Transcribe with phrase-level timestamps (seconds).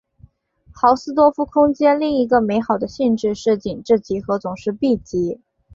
[0.73, 5.39] 豪斯多夫空间另一个美好的性质是紧致集合总是闭集。